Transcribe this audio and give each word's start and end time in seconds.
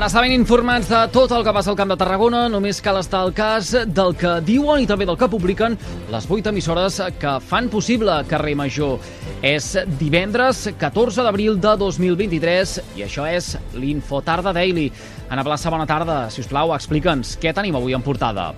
Per 0.00 0.06
estar 0.06 0.22
ben 0.24 0.32
informats 0.32 0.86
de 0.88 0.98
tot 1.12 1.28
el 1.36 1.42
que 1.44 1.52
passa 1.52 1.68
al 1.68 1.76
Camp 1.76 1.90
de 1.92 1.96
Tarragona, 2.00 2.46
només 2.48 2.78
cal 2.80 2.96
estar 2.96 3.18
al 3.20 3.34
cas 3.36 3.74
del 3.84 4.14
que 4.16 4.30
diuen 4.46 4.80
i 4.80 4.88
també 4.88 5.04
del 5.04 5.18
que 5.20 5.28
publiquen 5.28 5.76
les 6.08 6.28
vuit 6.30 6.48
emissores 6.48 6.96
que 7.20 7.34
fan 7.44 7.68
possible 7.68 8.14
Carrer 8.30 8.54
Major. 8.56 8.96
És 9.44 9.74
divendres 10.00 10.62
14 10.80 11.20
d'abril 11.20 11.60
de 11.60 11.76
2023 11.84 12.74
i 12.96 13.04
això 13.04 13.28
és 13.28 13.50
l'Infotarda 13.76 14.56
Daily. 14.56 14.88
Ana 15.28 15.44
Plaça, 15.44 15.68
bona 15.68 15.84
tarda. 15.84 16.22
Si 16.32 16.40
us 16.40 16.48
plau, 16.48 16.72
explica'ns 16.72 17.36
què 17.36 17.52
tenim 17.52 17.76
avui 17.76 17.92
en 17.92 18.00
portada. 18.00 18.54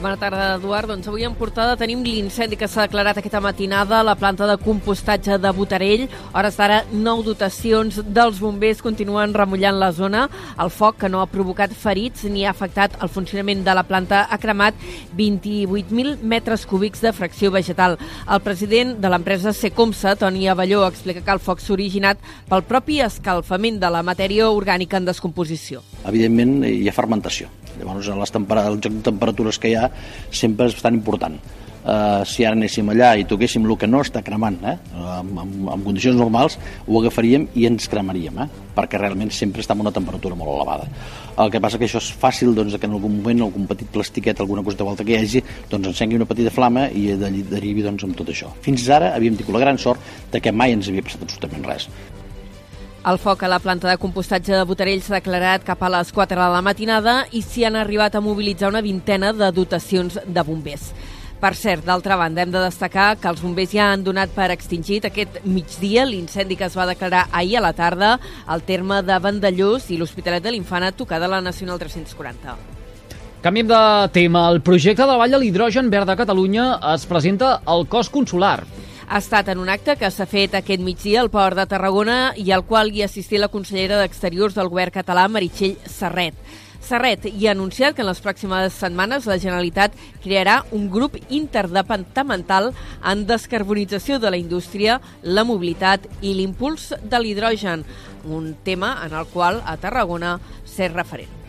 Bona 0.00 0.16
tarda, 0.16 0.56
Eduard. 0.56 0.88
Doncs 0.90 1.06
avui 1.06 1.22
en 1.26 1.34
portada 1.38 1.76
tenim 1.78 2.00
l'incendi 2.02 2.56
que 2.58 2.66
s'ha 2.66 2.86
declarat 2.88 3.18
aquesta 3.20 3.40
matinada 3.44 4.00
a 4.00 4.06
la 4.06 4.16
planta 4.18 4.48
de 4.48 4.56
compostatge 4.58 5.36
de 5.38 5.52
Botarell. 5.54 6.08
Hores 6.32 6.56
d'ara, 6.58 6.80
nou 6.90 7.22
dotacions 7.22 8.00
dels 8.02 8.40
bombers 8.42 8.82
continuen 8.82 9.34
remullant 9.36 9.78
la 9.78 9.92
zona. 9.92 10.24
El 10.58 10.72
foc, 10.74 10.98
que 11.02 11.10
no 11.12 11.20
ha 11.22 11.28
provocat 11.30 11.74
ferits 11.76 12.24
ni 12.24 12.46
ha 12.46 12.50
afectat 12.50 12.96
el 13.02 13.12
funcionament 13.12 13.62
de 13.66 13.76
la 13.78 13.86
planta, 13.86 14.24
ha 14.28 14.40
cremat 14.42 14.74
28.000 15.18 16.18
metres 16.22 16.66
cúbics 16.66 17.04
de 17.04 17.12
fracció 17.12 17.52
vegetal. 17.54 17.98
El 18.26 18.42
president 18.42 18.96
de 18.98 19.12
l'empresa 19.12 19.52
Secomsa, 19.52 20.16
Toni 20.16 20.48
Avelló, 20.48 20.86
explica 20.88 21.22
que 21.22 21.36
el 21.36 21.42
foc 21.42 21.62
s'ha 21.62 21.76
originat 21.76 22.18
pel 22.48 22.66
propi 22.66 23.02
escalfament 23.04 23.78
de 23.78 23.90
la 23.90 24.02
matèria 24.02 24.50
orgànica 24.50 24.98
en 24.98 25.06
descomposició. 25.06 25.84
Evidentment, 26.08 26.62
hi 26.66 26.88
ha 26.88 26.96
fermentació. 26.96 27.52
Llavors, 27.82 28.08
les 28.22 28.34
el 28.62 28.80
joc 28.80 28.94
de 28.94 29.04
temperatures 29.10 29.58
que 29.58 29.72
hi 29.72 29.76
ha 29.76 29.90
sempre 30.30 30.70
és 30.70 30.78
bastant 30.78 30.94
important. 30.94 31.38
Uh, 31.82 32.22
si 32.22 32.44
ara 32.46 32.54
anéssim 32.54 32.86
allà 32.92 33.08
i 33.18 33.24
toquéssim 33.26 33.64
el 33.66 33.74
que 33.74 33.88
no 33.90 34.04
està 34.04 34.20
cremant, 34.22 34.54
eh? 34.70 34.76
en, 34.94 35.32
en, 35.42 35.54
en 35.72 35.82
condicions 35.82 36.14
normals, 36.14 36.54
ho 36.86 37.00
agafaríem 37.00 37.48
i 37.58 37.66
ens 37.66 37.90
cremaríem, 37.90 38.38
eh? 38.38 38.46
perquè 38.76 39.00
realment 39.02 39.34
sempre 39.34 39.64
està 39.64 39.74
en 39.74 39.82
una 39.82 39.90
temperatura 39.90 40.38
molt 40.38 40.54
elevada. 40.54 40.86
El 41.42 41.50
que 41.50 41.58
passa 41.64 41.82
que 41.82 41.88
això 41.90 41.98
és 41.98 42.12
fàcil 42.22 42.54
doncs, 42.54 42.78
que 42.78 42.86
en 42.86 42.94
algun 42.94 43.18
moment 43.18 43.48
algun 43.48 43.66
petit 43.66 43.90
plastiquet, 43.90 44.38
alguna 44.38 44.62
cosa 44.62 44.78
de 44.78 44.86
volta 44.86 45.02
que 45.02 45.16
hi 45.16 45.20
hagi, 45.24 45.42
doncs 45.74 45.90
encengui 45.90 46.22
una 46.22 46.30
petita 46.30 46.54
flama 46.54 46.86
i 46.86 47.08
derivi 47.18 47.82
doncs, 47.82 48.06
amb 48.06 48.14
tot 48.14 48.30
això. 48.30 48.54
Fins 48.62 48.86
ara 48.86 49.16
havíem 49.16 49.34
tingut 49.40 49.58
la 49.58 49.66
gran 49.66 49.82
sort 49.82 50.30
de 50.30 50.38
que 50.38 50.54
mai 50.54 50.78
ens 50.78 50.86
havia 50.86 51.02
passat 51.02 51.26
absolutament 51.26 51.66
res. 51.66 51.90
El 53.02 53.16
foc 53.18 53.40
a 53.42 53.48
la 53.50 53.58
planta 53.58 53.88
de 53.90 53.98
compostatge 53.98 54.52
de 54.54 54.62
Botarell 54.62 55.00
s'ha 55.02 55.16
declarat 55.16 55.64
cap 55.66 55.80
a 55.82 55.88
les 55.90 56.12
4 56.14 56.38
de 56.38 56.50
la 56.52 56.60
matinada 56.62 57.14
i 57.34 57.40
s'hi 57.42 57.64
han 57.66 57.74
arribat 57.74 58.14
a 58.14 58.20
mobilitzar 58.22 58.68
una 58.70 58.82
vintena 58.84 59.32
de 59.34 59.48
dotacions 59.50 60.20
de 60.22 60.44
bombers. 60.46 60.92
Per 61.42 61.50
cert, 61.58 61.82
d'altra 61.82 62.14
banda, 62.14 62.44
hem 62.44 62.52
de 62.54 62.62
destacar 62.62 63.16
que 63.18 63.26
els 63.26 63.42
bombers 63.42 63.72
ja 63.74 63.88
han 63.90 64.04
donat 64.06 64.30
per 64.36 64.52
extingit 64.54 65.08
aquest 65.08 65.40
migdia 65.42 66.04
l'incendi 66.06 66.54
que 66.54 66.68
es 66.68 66.76
va 66.78 66.86
declarar 66.86 67.24
ahir 67.32 67.58
a 67.58 67.64
la 67.64 67.72
tarda 67.72 68.12
al 68.46 68.62
terme 68.62 69.00
de 69.02 69.18
Vandellós 69.18 69.90
i 69.90 69.98
l'Hospitalet 69.98 70.46
de 70.46 70.54
l'Infant 70.54 70.86
a 70.86 70.92
tocar 70.94 71.18
de 71.18 71.26
la 71.26 71.42
Nacional 71.42 71.82
340. 71.82 72.54
Canviem 73.42 73.66
de 73.66 73.82
tema. 74.14 74.46
El 74.54 74.62
projecte 74.62 75.02
de 75.02 75.10
la 75.10 75.18
Vall 75.18 75.34
de 75.34 75.42
l'Hidrogen 75.42 75.90
Verd 75.90 76.06
de 76.06 76.18
Catalunya 76.22 76.76
es 76.94 77.10
presenta 77.10 77.56
al 77.66 77.88
cos 77.90 78.14
consular 78.14 78.60
ha 79.08 79.18
estat 79.18 79.48
en 79.48 79.58
un 79.58 79.68
acte 79.68 79.96
que 80.00 80.10
s'ha 80.10 80.26
fet 80.26 80.54
aquest 80.54 80.82
migdia 80.82 81.20
al 81.22 81.30
Port 81.30 81.58
de 81.58 81.66
Tarragona 81.68 82.32
i 82.36 82.52
al 82.52 82.64
qual 82.64 82.92
hi 82.92 83.02
assistí 83.04 83.38
la 83.38 83.50
consellera 83.52 83.98
d'Exteriors 84.00 84.54
del 84.54 84.70
govern 84.72 84.94
català, 84.94 85.28
Meritxell 85.28 85.78
Serret. 85.86 86.36
Serret 86.82 87.28
hi 87.30 87.46
ha 87.46 87.52
anunciat 87.54 87.94
que 87.94 88.02
en 88.02 88.08
les 88.08 88.22
pròximes 88.22 88.74
setmanes 88.74 89.28
la 89.30 89.38
Generalitat 89.38 89.94
crearà 90.24 90.62
un 90.74 90.88
grup 90.90 91.14
interdepartamental 91.30 92.72
en 93.12 93.26
descarbonització 93.28 94.18
de 94.18 94.32
la 94.34 94.40
indústria, 94.40 94.98
la 95.22 95.46
mobilitat 95.46 96.08
i 96.20 96.34
l'impuls 96.34 96.90
de 97.02 97.22
l'hidrogen, 97.22 97.86
un 98.24 98.56
tema 98.64 98.96
en 99.06 99.14
el 99.14 99.30
qual 99.30 99.62
a 99.64 99.78
Tarragona 99.78 100.40
s'és 100.64 100.92
referent 100.92 101.41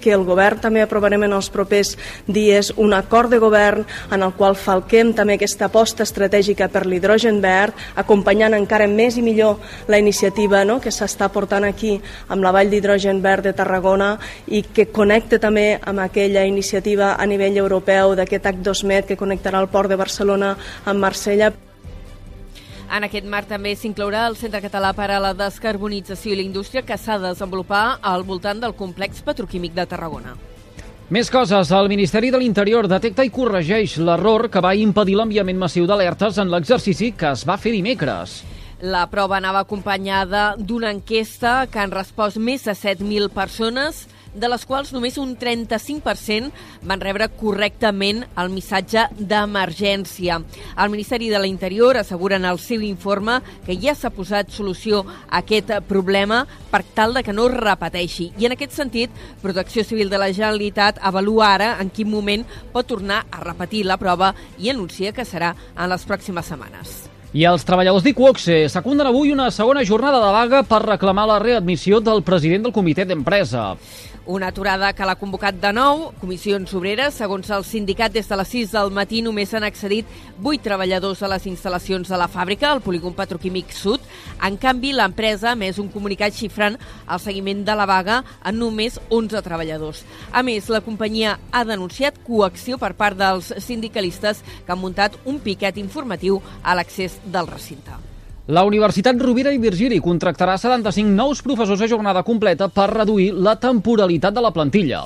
que 0.00 0.12
el 0.14 0.24
govern 0.24 0.60
també 0.62 0.82
aprovarem 0.82 1.24
en 1.26 1.34
els 1.34 1.50
propers 1.50 1.96
dies 2.26 2.72
un 2.76 2.94
acord 2.94 3.30
de 3.30 3.40
govern 3.42 3.86
en 4.12 4.22
el 4.22 4.34
qual 4.38 4.56
falquem 4.56 5.12
també 5.16 5.34
aquesta 5.36 5.66
aposta 5.66 6.04
estratègica 6.06 6.68
per 6.70 6.84
l'hidrogen 6.86 7.40
verd, 7.42 7.74
acompanyant 7.96 8.54
encara 8.54 8.86
més 8.86 9.18
i 9.18 9.24
millor 9.26 9.58
la 9.88 9.98
iniciativa 9.98 10.64
no?, 10.64 10.80
que 10.80 10.92
s'està 10.94 11.30
portant 11.32 11.66
aquí 11.66 11.96
amb 12.28 12.44
la 12.44 12.52
Vall 12.54 12.70
d'Hidrogen 12.70 13.22
Verd 13.24 13.48
de 13.48 13.54
Tarragona 13.56 14.12
i 14.46 14.62
que 14.62 14.90
connecta 14.94 15.40
també 15.42 15.78
amb 15.80 16.04
aquella 16.04 16.44
iniciativa 16.46 17.16
a 17.16 17.26
nivell 17.26 17.58
europeu 17.58 18.14
d'aquest 18.14 18.46
AC2Med 18.52 19.10
que 19.10 19.18
connectarà 19.18 19.60
el 19.60 19.72
port 19.72 19.90
de 19.90 19.98
Barcelona 20.00 20.54
amb 20.84 21.00
Marsella. 21.00 21.52
En 22.90 23.04
aquest 23.06 23.26
marc 23.30 23.46
també 23.46 23.76
s'inclourà 23.78 24.24
el 24.26 24.34
Centre 24.34 24.58
Català 24.64 24.88
per 24.98 25.06
a 25.14 25.20
la 25.22 25.30
Descarbonització 25.38 26.32
i 26.32 26.38
la 26.40 26.42
Indústria 26.42 26.82
que 26.82 26.96
s'ha 26.98 27.20
de 27.20 27.28
desenvolupar 27.28 28.00
al 28.02 28.24
voltant 28.26 28.58
del 28.58 28.74
complex 28.74 29.22
petroquímic 29.22 29.76
de 29.76 29.84
Tarragona. 29.86 30.34
Més 31.10 31.30
coses. 31.30 31.70
El 31.70 31.90
Ministeri 31.90 32.32
de 32.34 32.38
l'Interior 32.42 32.88
detecta 32.90 33.22
i 33.26 33.30
corregeix 33.30 33.96
l'error 34.02 34.48
que 34.50 34.62
va 34.62 34.74
impedir 34.74 35.14
l'enviament 35.18 35.58
massiu 35.58 35.86
d'alertes 35.86 36.38
en 36.42 36.50
l'exercici 36.50 37.12
que 37.14 37.30
es 37.30 37.46
va 37.46 37.58
fer 37.62 37.76
dimecres. 37.76 38.40
La 38.82 39.04
prova 39.12 39.38
anava 39.38 39.62
acompanyada 39.62 40.56
d'una 40.58 40.90
enquesta 40.90 41.68
que 41.70 41.78
han 41.82 41.94
respost 41.94 42.42
més 42.42 42.66
de 42.66 42.74
7.000 42.74 43.30
persones 43.30 44.06
de 44.34 44.48
les 44.50 44.64
quals 44.66 44.92
només 44.94 45.18
un 45.18 45.34
35% 45.38 46.50
van 46.86 47.02
rebre 47.02 47.28
correctament 47.40 48.22
el 48.38 48.50
missatge 48.52 49.06
d'emergència. 49.18 50.40
El 50.76 50.92
Ministeri 50.92 51.30
de 51.32 51.40
l'Interior 51.42 51.98
assegura 52.00 52.38
en 52.38 52.46
el 52.48 52.60
seu 52.62 52.82
informe 52.86 53.40
que 53.66 53.78
ja 53.80 53.94
s'ha 53.94 54.12
posat 54.14 54.50
solució 54.54 55.04
a 55.28 55.42
aquest 55.42 55.72
problema 55.88 56.44
per 56.70 56.82
tal 56.94 57.14
de 57.14 57.24
que 57.26 57.34
no 57.34 57.48
es 57.48 57.58
repeteixi. 57.58 58.30
I 58.38 58.46
en 58.46 58.56
aquest 58.56 58.76
sentit, 58.78 59.10
Protecció 59.42 59.84
Civil 59.84 60.10
de 60.10 60.18
la 60.18 60.32
Generalitat 60.32 61.00
avalua 61.02 61.54
ara 61.54 61.70
en 61.80 61.90
quin 61.90 62.10
moment 62.10 62.46
pot 62.72 62.86
tornar 62.86 63.24
a 63.30 63.44
repetir 63.44 63.86
la 63.86 63.98
prova 63.98 64.34
i 64.58 64.70
anuncia 64.70 65.12
que 65.12 65.26
serà 65.26 65.54
en 65.76 65.88
les 65.90 66.06
pròximes 66.06 66.46
setmanes. 66.46 67.00
I 67.30 67.44
els 67.46 67.62
treballadors 67.62 68.02
d'Iquoxe 68.02 68.64
secunden 68.72 69.06
avui 69.06 69.30
una 69.30 69.52
segona 69.54 69.84
jornada 69.86 70.18
de 70.18 70.30
vaga 70.34 70.62
per 70.66 70.80
reclamar 70.82 71.28
la 71.30 71.38
readmissió 71.38 72.00
del 72.02 72.24
president 72.26 72.64
del 72.66 72.74
comitè 72.74 73.04
d'empresa. 73.06 73.76
Una 74.26 74.48
aturada 74.48 74.92
que 74.92 75.06
l'ha 75.08 75.16
convocat 75.16 75.56
de 75.56 75.70
nou 75.72 76.10
Comissions 76.20 76.74
Obreres. 76.76 77.14
Segons 77.16 77.48
el 77.56 77.64
sindicat, 77.64 78.12
des 78.12 78.28
de 78.28 78.36
les 78.36 78.50
6 78.52 78.74
del 78.76 78.92
matí 78.92 79.22
només 79.24 79.54
han 79.56 79.64
accedit 79.64 80.10
8 80.44 80.60
treballadors 80.66 81.22
a 81.24 81.30
les 81.32 81.46
instal·lacions 81.48 82.12
de 82.12 82.18
la 82.20 82.28
fàbrica, 82.28 82.68
al 82.68 82.82
polígon 82.84 83.16
petroquímic 83.16 83.72
sud. 83.72 84.04
En 84.44 84.58
canvi, 84.60 84.92
l'empresa 84.92 85.54
ha 85.54 85.56
més 85.56 85.80
un 85.80 85.88
comunicat 85.88 86.36
xifrant 86.36 86.76
el 86.76 87.24
seguiment 87.24 87.64
de 87.64 87.78
la 87.80 87.88
vaga 87.88 88.20
en 88.44 88.60
només 88.60 89.00
11 89.08 89.40
treballadors. 89.46 90.04
A 90.32 90.44
més, 90.44 90.68
la 90.68 90.84
companyia 90.84 91.38
ha 91.50 91.64
denunciat 91.64 92.20
coacció 92.28 92.76
per 92.78 92.92
part 93.00 93.16
dels 93.16 93.54
sindicalistes 93.64 94.44
que 94.44 94.76
han 94.76 94.84
muntat 94.84 95.16
un 95.24 95.40
piquet 95.40 95.80
informatiu 95.80 96.42
a 96.62 96.76
l'accés 96.76 97.22
del 97.24 97.48
recinte. 97.48 98.09
La 98.50 98.64
Universitat 98.66 99.14
Rovira 99.22 99.52
i 99.54 99.60
Virgili 99.62 100.00
contractarà 100.02 100.56
75 100.58 101.14
nous 101.14 101.38
professors 101.46 101.84
a 101.86 101.88
jornada 101.92 102.24
completa 102.26 102.66
per 102.66 102.88
reduir 102.90 103.28
la 103.30 103.54
temporalitat 103.62 104.34
de 104.34 104.42
la 104.42 104.50
plantilla 104.50 105.04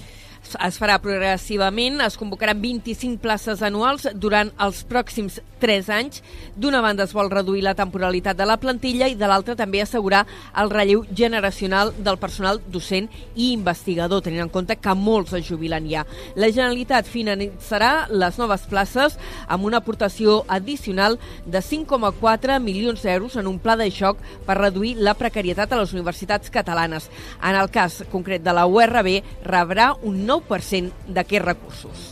es 0.53 0.79
farà 0.79 0.99
progressivament, 1.03 2.01
es 2.05 2.19
convocaran 2.21 2.61
25 2.63 3.21
places 3.23 3.63
anuals 3.65 4.07
durant 4.15 4.53
els 4.63 4.83
pròxims 4.89 5.41
3 5.65 5.89
anys. 5.95 6.21
D'una 6.57 6.83
banda 6.85 7.07
es 7.07 7.15
vol 7.17 7.31
reduir 7.33 7.63
la 7.65 7.75
temporalitat 7.75 8.37
de 8.37 8.47
la 8.47 8.59
plantilla 8.61 9.09
i 9.09 9.17
de 9.19 9.29
l'altra 9.29 9.57
també 9.57 9.81
assegurar 9.83 10.25
el 10.61 10.71
relleu 10.71 11.05
generacional 11.17 11.95
del 11.97 12.19
personal 12.21 12.61
docent 12.73 13.09
i 13.35 13.53
investigador, 13.53 14.23
tenint 14.23 14.45
en 14.45 14.53
compte 14.53 14.77
que 14.77 14.95
molts 14.95 15.33
es 15.39 15.47
jubilen 15.49 15.89
ja. 15.91 16.05
La 16.37 16.51
Generalitat 16.53 17.09
finançarà 17.09 18.07
les 18.11 18.39
noves 18.39 18.67
places 18.71 19.19
amb 19.49 19.65
una 19.65 19.81
aportació 19.81 20.43
addicional 20.49 21.19
de 21.47 21.63
5,4 21.65 22.61
milions 22.61 23.03
d'euros 23.03 23.37
en 23.41 23.49
un 23.49 23.59
pla 23.59 23.79
de 23.81 23.89
xoc 23.91 24.21
per 24.47 24.59
reduir 24.61 24.97
la 25.01 25.17
precarietat 25.19 25.73
a 25.73 25.81
les 25.81 25.95
universitats 25.97 26.53
catalanes. 26.53 27.09
En 27.43 27.57
el 27.57 27.71
cas 27.73 28.03
concret 28.13 28.45
de 28.45 28.53
la 28.53 28.67
URB, 28.67 29.23
rebrà 29.45 29.93
un 30.03 30.25
nou 30.27 30.34
9% 30.35 31.09
d'aquests 31.15 31.47
recursos. 31.47 32.05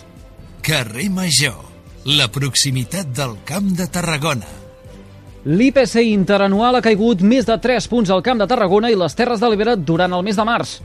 Carrer 0.63 1.09
Major, 1.11 1.59
la 2.07 2.29
proximitat 2.31 3.11
del 3.11 3.39
Camp 3.45 3.73
de 3.79 3.89
Tarragona. 3.91 4.47
L'IPC 5.43 6.05
interanual 6.07 6.79
ha 6.79 6.85
caigut 6.85 7.23
més 7.27 7.49
de 7.49 7.57
3 7.59 7.89
punts 7.91 8.11
al 8.15 8.23
Camp 8.23 8.39
de 8.39 8.47
Tarragona 8.47 8.93
i 8.93 8.99
les 8.99 9.17
Terres 9.19 9.43
de 9.43 9.51
l'Ebre 9.51 9.75
durant 9.77 10.13
el 10.15 10.23
mes 10.23 10.39
de 10.39 10.45
març. 10.47 10.77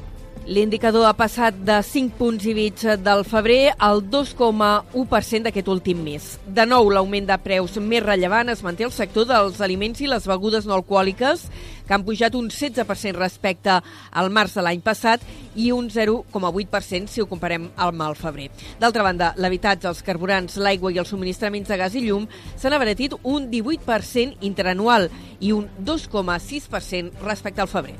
L'indicador 0.47 1.03
ha 1.03 1.11
passat 1.11 1.57
de 1.67 1.75
5 1.83 2.13
punts 2.15 2.45
i 2.47 2.53
mig 2.55 2.79
del 3.03 3.25
febrer 3.27 3.73
al 3.83 3.99
2,1% 4.07 5.43
d'aquest 5.43 5.67
últim 5.67 5.99
mes. 6.05 6.27
De 6.47 6.63
nou, 6.63 6.87
l'augment 6.87 7.27
de 7.27 7.35
preus 7.43 7.75
més 7.83 7.99
rellevant 8.05 8.47
es 8.53 8.63
manté 8.63 8.87
al 8.87 8.95
sector 8.95 9.27
dels 9.27 9.59
aliments 9.59 9.99
i 9.99 10.07
les 10.07 10.23
begudes 10.23 10.63
no 10.63 10.77
alcohòliques, 10.77 11.43
que 11.83 11.91
han 11.91 12.07
pujat 12.07 12.39
un 12.39 12.47
16% 12.47 13.19
respecte 13.19 13.75
al 13.75 14.31
març 14.31 14.55
de 14.55 14.63
l'any 14.63 14.79
passat 14.87 15.27
i 15.59 15.73
un 15.75 15.91
0,8% 15.91 17.11
si 17.11 17.19
ho 17.19 17.27
comparem 17.27 17.67
amb 17.75 18.07
el 18.07 18.15
febrer. 18.15 18.47
D'altra 18.79 19.03
banda, 19.03 19.33
l'habitatge, 19.35 19.91
els 19.91 19.99
carburants, 19.99 20.61
l'aigua 20.63 20.95
i 20.95 21.03
els 21.03 21.11
subministraments 21.11 21.67
de 21.67 21.83
gas 21.83 21.99
i 21.99 22.07
llum 22.07 22.23
s'han 22.55 22.79
abaratit 22.79 23.19
un 23.23 23.51
18% 23.51 24.47
interanual 24.47 25.11
i 25.41 25.51
un 25.51 25.67
2,6% 25.83 27.27
respecte 27.27 27.67
al 27.67 27.75
febrer. 27.75 27.99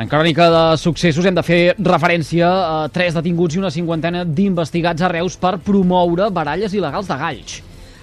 En 0.00 0.08
crònica 0.08 0.46
de 0.48 0.60
successos 0.80 1.26
hem 1.28 1.36
de 1.36 1.42
fer 1.44 1.60
referència 1.76 2.48
a 2.48 2.76
tres 2.92 3.12
detinguts 3.12 3.58
i 3.58 3.60
una 3.60 3.70
cinquantena 3.74 4.22
d'investigats 4.24 5.04
a 5.04 5.10
Reus 5.12 5.36
per 5.36 5.58
promoure 5.66 6.30
baralles 6.32 6.72
il·legals 6.72 7.10
de 7.10 7.18
galls. 7.20 7.58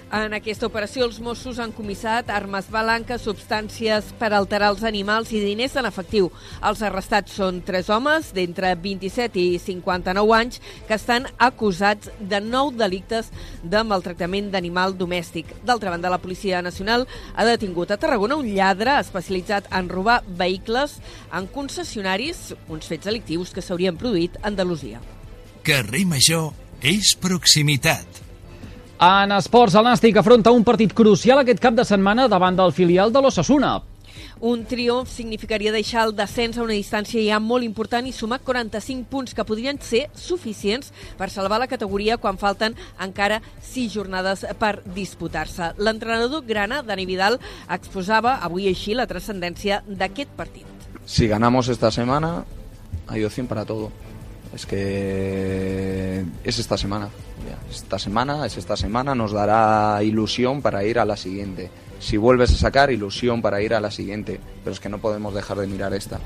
En 0.09 0.33
aquesta 0.33 0.65
operació, 0.65 1.05
els 1.05 1.19
Mossos 1.21 1.59
han 1.61 1.69
comissat 1.69 2.31
armes 2.33 2.65
balanques, 2.73 3.21
substàncies 3.21 4.07
per 4.17 4.31
alterar 4.33 4.71
els 4.73 4.81
animals 4.87 5.29
i 5.37 5.41
diners 5.43 5.75
en 5.77 5.85
efectiu. 5.85 6.31
Els 6.65 6.79
arrestats 6.81 7.35
són 7.37 7.59
tres 7.65 7.91
homes 7.93 8.31
d'entre 8.33 8.71
27 8.81 9.37
i 9.37 9.59
59 9.61 10.33
anys 10.33 10.57
que 10.87 10.97
estan 10.97 11.27
acusats 11.37 12.09
de 12.31 12.39
nou 12.41 12.71
delictes 12.73 13.29
de 13.61 13.83
maltractament 13.85 14.49
d'animal 14.49 14.95
domèstic. 14.97 15.51
D'altra 15.61 15.93
banda, 15.93 16.09
la 16.09 16.21
Policia 16.23 16.63
Nacional 16.65 17.05
ha 17.35 17.45
detingut 17.45 17.93
a 17.93 17.99
Tarragona 18.01 18.39
un 18.41 18.49
lladre 18.49 18.95
especialitzat 19.03 19.69
en 19.69 19.91
robar 19.93 20.23
vehicles 20.25 20.97
en 21.29 21.45
concessionaris, 21.53 22.55
uns 22.67 22.89
fets 22.89 23.05
delictius 23.05 23.53
que 23.53 23.61
s'haurien 23.61 23.99
produït 23.99 24.41
a 24.41 24.47
Andalusia. 24.49 25.03
Carrer 25.61 26.07
Major 26.09 26.49
és 26.81 27.13
proximitat. 27.13 28.28
En 28.99 29.31
esports, 29.31 29.77
el 29.79 29.85
Nàstic 29.87 30.17
afronta 30.19 30.51
un 30.51 30.65
partit 30.67 30.91
crucial 30.91 31.39
aquest 31.39 31.61
cap 31.63 31.71
de 31.71 31.85
setmana 31.87 32.25
davant 32.27 32.57
del 32.57 32.73
filial 32.75 33.13
de 33.15 33.21
l'Ossassuna. 33.23 33.77
Un 34.43 34.65
triomf 34.67 35.07
significaria 35.07 35.71
deixar 35.71 36.03
el 36.03 36.11
descens 36.17 36.57
a 36.57 36.65
una 36.65 36.75
distància 36.75 37.23
ja 37.23 37.37
molt 37.39 37.63
important 37.63 38.03
i 38.03 38.11
sumar 38.11 38.41
45 38.43 39.07
punts 39.07 39.37
que 39.37 39.45
podrien 39.47 39.79
ser 39.79 40.09
suficients 40.19 40.91
per 41.15 41.29
salvar 41.31 41.61
la 41.63 41.69
categoria 41.71 42.17
quan 42.19 42.41
falten 42.41 42.75
encara 42.99 43.39
6 43.69 43.95
jornades 43.95 44.43
per 44.59 44.81
disputar-se. 44.83 45.71
L'entrenador 45.79 46.43
grana, 46.43 46.81
Dani 46.83 47.07
Vidal, 47.07 47.39
exposava 47.71 48.35
avui 48.43 48.67
així 48.67 48.99
la 48.99 49.07
transcendència 49.07 49.79
d'aquest 49.87 50.35
partit. 50.35 50.67
Si 51.05 51.31
ganamos 51.31 51.71
esta 51.71 51.89
semana, 51.89 52.43
hay 53.07 53.23
opción 53.23 53.47
para 53.47 53.63
todo. 53.63 54.08
Es 54.53 54.65
que 54.65 56.25
es 56.43 56.59
esta 56.59 56.77
semana. 56.77 57.09
Esta 57.69 57.99
semana 57.99 58.45
es 58.45 58.57
esta 58.57 58.75
semana, 58.75 59.13
nos 59.13 59.31
dará 59.31 60.01
ilusión 60.03 60.61
para 60.61 60.83
ir 60.83 60.99
a 60.99 61.05
la 61.05 61.15
siguiente. 61.15 61.69
Si 61.99 62.17
vuelves 62.17 62.51
a 62.51 62.55
sacar, 62.55 62.91
ilusión 62.91 63.41
para 63.41 63.61
ir 63.61 63.73
a 63.73 63.79
la 63.79 63.91
siguiente. 63.91 64.39
Pero 64.63 64.73
es 64.73 64.79
que 64.79 64.89
no 64.89 64.99
podemos 64.99 65.33
dejar 65.33 65.57
de 65.57 65.67
mirar 65.67 65.93
esta. 65.93 66.19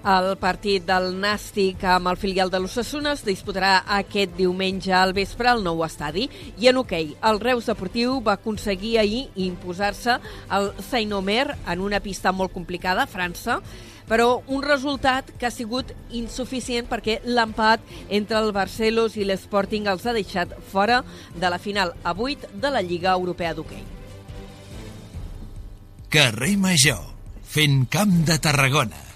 El 0.00 0.38
partit 0.40 0.86
del 0.88 1.10
Nàstic 1.20 1.82
amb 1.84 2.08
el 2.08 2.16
filial 2.16 2.48
de 2.48 2.56
l'Ossassuna 2.56 3.10
es 3.12 3.20
disputarà 3.20 3.82
aquest 3.98 4.32
diumenge 4.38 4.94
al 4.96 5.12
vespre 5.12 5.50
al 5.50 5.60
nou 5.60 5.82
estadi. 5.84 6.24
I 6.56 6.70
en 6.70 6.80
hoquei, 6.80 7.10
okay, 7.10 7.18
el 7.28 7.40
Reus 7.42 7.68
Deportiu 7.68 8.14
va 8.24 8.38
aconseguir 8.38 8.94
ahir 9.02 9.26
imposar-se 9.36 10.16
al 10.48 10.70
Saint-Omer 10.88 11.50
en 11.52 11.84
una 11.84 12.00
pista 12.00 12.32
molt 12.32 12.54
complicada, 12.56 13.04
França, 13.04 13.58
però 14.10 14.40
un 14.50 14.64
resultat 14.66 15.30
que 15.38 15.46
ha 15.46 15.54
sigut 15.54 15.92
insuficient 16.18 16.88
perquè 16.90 17.20
l'empat 17.24 17.84
entre 18.10 18.40
el 18.42 18.50
Barcelos 18.56 19.14
i 19.14 19.26
l'Sporting 19.28 19.86
els 19.92 20.06
ha 20.06 20.16
deixat 20.16 20.56
fora 20.72 21.04
de 21.36 21.52
la 21.52 21.60
final 21.62 21.94
a 22.02 22.16
8 22.16 22.50
de 22.58 22.74
la 22.74 22.82
Lliga 22.82 23.14
Europea 23.14 23.54
d'Hockey. 23.54 23.84
Carrer 26.10 26.56
Major, 26.58 27.06
fent 27.46 27.86
camp 27.86 28.18
de 28.26 28.40
Tarragona. 28.42 29.09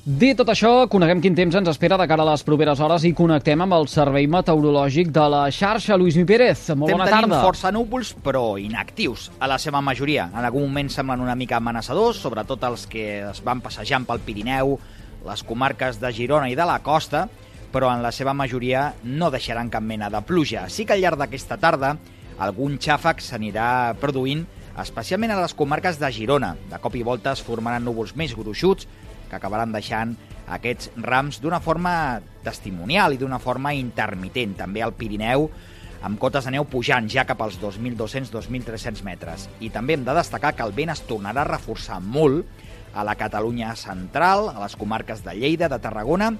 Dit 0.00 0.38
tot 0.40 0.48
això, 0.48 0.86
coneguem 0.88 1.18
quin 1.20 1.34
temps 1.36 1.52
ens 1.58 1.68
espera 1.68 1.98
de 2.00 2.06
cara 2.08 2.24
a 2.24 2.30
les 2.30 2.40
properes 2.46 2.80
hores 2.80 3.02
i 3.04 3.10
connectem 3.12 3.60
amb 3.60 3.74
el 3.76 3.84
Servei 3.92 4.24
Meteorològic 4.32 5.10
de 5.12 5.24
la 5.28 5.42
xarxa. 5.52 5.98
Lluís 6.00 6.16
Mi 6.16 6.24
Pérez, 6.24 6.62
molt 6.72 6.88
Estem 6.88 6.96
bona 6.96 7.04
tarda. 7.10 7.26
tenint 7.26 7.44
força 7.44 7.68
núvols, 7.70 8.14
però 8.24 8.56
inactius, 8.56 9.26
a 9.38 9.46
la 9.46 9.58
seva 9.60 9.82
majoria. 9.84 10.30
En 10.32 10.40
algun 10.48 10.64
moment 10.64 10.88
semblen 10.88 11.20
una 11.20 11.34
mica 11.36 11.58
amenaçadors, 11.58 12.16
sobretot 12.16 12.64
els 12.64 12.86
que 12.88 13.04
es 13.28 13.42
van 13.44 13.60
passejant 13.60 14.06
pel 14.08 14.22
Pirineu, 14.24 14.78
les 15.26 15.42
comarques 15.44 16.00
de 16.00 16.12
Girona 16.16 16.48
i 16.48 16.56
de 16.56 16.64
la 16.64 16.78
costa, 16.80 17.26
però 17.70 17.92
en 17.92 18.00
la 18.02 18.10
seva 18.10 18.32
majoria 18.32 18.94
no 19.04 19.30
deixaran 19.30 19.68
cap 19.68 19.82
mena 19.84 20.08
de 20.08 20.22
pluja. 20.22 20.64
Sí 20.70 20.86
que 20.86 20.94
al 20.94 21.04
llarg 21.04 21.18
d'aquesta 21.20 21.60
tarda 21.60 21.98
algun 22.38 22.78
xàfec 22.80 23.20
s'anirà 23.20 23.92
produint, 24.00 24.46
especialment 24.80 25.36
a 25.36 25.42
les 25.42 25.52
comarques 25.52 26.00
de 26.00 26.10
Girona. 26.10 26.54
De 26.70 26.78
cop 26.80 26.96
i 26.96 27.02
volta 27.04 27.36
es 27.36 27.44
formaran 27.44 27.84
núvols 27.84 28.16
més 28.16 28.32
gruixuts, 28.34 28.88
que 29.30 29.38
acabaran 29.38 29.72
deixant 29.72 30.16
aquests 30.50 30.90
rams 30.98 31.38
d'una 31.40 31.60
forma 31.62 32.20
testimonial 32.44 33.14
i 33.14 33.20
d'una 33.20 33.38
forma 33.38 33.72
intermitent. 33.78 34.56
També 34.58 34.82
al 34.82 34.96
Pirineu, 34.98 35.46
amb 36.02 36.18
cotes 36.20 36.48
de 36.48 36.56
neu 36.56 36.66
pujant 36.68 37.08
ja 37.12 37.26
cap 37.28 37.40
als 37.44 37.60
2.200-2.300 37.62 39.04
metres. 39.06 39.46
I 39.60 39.70
també 39.70 39.94
hem 39.94 40.04
de 40.04 40.16
destacar 40.16 40.56
que 40.56 40.66
el 40.66 40.74
vent 40.76 40.92
es 40.96 41.04
tornarà 41.06 41.44
a 41.44 41.52
reforçar 41.52 42.00
molt 42.02 42.44
a 42.90 43.04
la 43.06 43.14
Catalunya 43.14 43.76
central, 43.78 44.48
a 44.50 44.58
les 44.64 44.74
comarques 44.76 45.22
de 45.22 45.36
Lleida, 45.38 45.70
de 45.70 45.78
Tarragona 45.78 46.32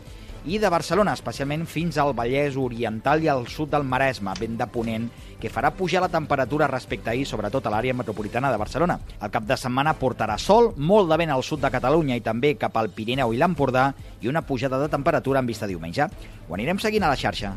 i 0.47 0.59
de 0.59 0.69
Barcelona, 0.73 1.13
especialment 1.13 1.67
fins 1.69 1.99
al 1.99 2.15
Vallès 2.17 2.57
Oriental 2.57 3.23
i 3.25 3.29
al 3.29 3.47
sud 3.49 3.71
del 3.73 3.85
Maresme, 3.85 4.33
vent 4.39 4.57
de 4.61 4.67
ponent, 4.71 5.09
que 5.41 5.51
farà 5.53 5.73
pujar 5.75 6.03
la 6.05 6.11
temperatura 6.13 6.69
respecte 6.69 7.11
a 7.11 7.13
ahir, 7.13 7.27
sobretot 7.27 7.67
a 7.67 7.73
l'àrea 7.73 7.97
metropolitana 7.97 8.53
de 8.53 8.61
Barcelona. 8.61 8.99
El 9.21 9.33
cap 9.33 9.45
de 9.49 9.57
setmana 9.57 9.97
portarà 9.99 10.39
sol, 10.39 10.73
molt 10.77 11.11
de 11.11 11.19
vent 11.21 11.35
al 11.35 11.45
sud 11.45 11.61
de 11.65 11.73
Catalunya 11.73 12.17
i 12.17 12.25
també 12.25 12.55
cap 12.61 12.77
al 12.77 12.93
Pirineu 12.95 13.35
i 13.35 13.41
l'Empordà 13.41 13.91
i 14.21 14.29
una 14.29 14.43
pujada 14.47 14.81
de 14.81 14.89
temperatura 14.89 15.41
en 15.41 15.51
vista 15.51 15.69
diumenge. 15.69 16.09
Ho 16.49 16.57
anirem 16.57 16.81
seguint 16.81 17.05
a 17.05 17.13
la 17.13 17.21
xarxa. 17.21 17.55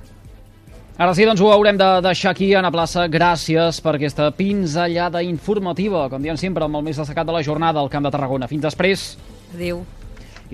Ara 0.94 1.15
sí, 1.18 1.25
doncs 1.25 1.41
ho 1.41 1.50
haurem 1.50 1.77
de 1.79 1.88
deixar 2.06 2.36
aquí 2.36 2.51
a 2.53 2.62
la 2.62 2.69
plaça. 2.69 3.07
Gràcies 3.09 3.79
per 3.81 3.95
aquesta 3.95 4.29
pinzellada 4.38 5.24
informativa, 5.25 6.06
com 6.12 6.21
diem 6.21 6.38
sempre, 6.38 6.68
amb 6.68 6.77
el 6.77 6.86
més 6.86 7.01
destacat 7.01 7.25
de 7.25 7.33
la 7.33 7.41
jornada 7.41 7.81
al 7.81 7.89
Camp 7.89 8.06
de 8.06 8.13
Tarragona. 8.13 8.51
Fins 8.51 8.69
després. 8.69 9.09
Adéu. 9.56 9.81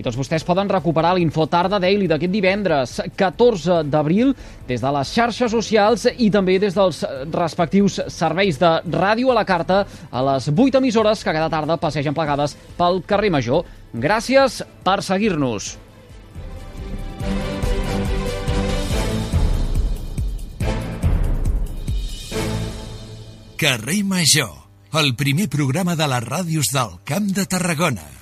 I 0.00 0.04
tots 0.04 0.16
vostès 0.16 0.46
poden 0.48 0.70
recuperar 0.72 1.12
l'Info 1.12 1.44
Tarda 1.52 1.76
Daily 1.82 2.06
d'aquest 2.08 2.32
divendres, 2.32 2.94
14 3.20 3.82
d'abril, 3.92 4.30
des 4.64 4.80
de 4.80 4.92
les 4.96 5.10
xarxes 5.12 5.52
socials 5.52 6.06
i 6.16 6.30
també 6.32 6.54
des 6.62 6.72
dels 6.72 7.02
respectius 7.34 7.98
serveis 8.08 8.56
de 8.56 8.70
ràdio 8.94 9.28
a 9.28 9.36
la 9.36 9.44
carta 9.44 9.82
a 10.08 10.22
les 10.30 10.48
8 10.48 10.80
emissores 10.80 11.20
que 11.20 11.34
cada 11.36 11.50
tarda 11.52 11.76
passegen 11.76 12.16
plegades 12.16 12.56
pel 12.78 13.02
carrer 13.04 13.28
Major. 13.34 13.66
Gràcies 13.92 14.62
per 14.86 15.02
seguir-nos. 15.04 15.74
Carrer 23.60 24.00
Major, 24.08 24.56
el 24.96 25.12
primer 25.20 25.50
programa 25.52 25.92
de 25.92 26.08
les 26.08 26.24
ràdios 26.24 26.72
del 26.72 26.96
Camp 27.04 27.28
de 27.36 27.44
Tarragona. 27.44 28.19